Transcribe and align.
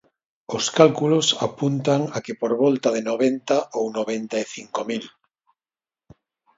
Os 0.57 0.65
cálculos 0.77 1.27
apuntan 1.47 2.01
a 2.15 2.17
que 2.25 2.33
por 2.41 2.51
volta 2.63 2.89
de 2.95 3.01
noventa 3.09 3.57
ou 3.77 3.85
noventa 3.97 4.35
e 4.43 4.45
cinco 4.55 4.81
mil. 4.89 5.05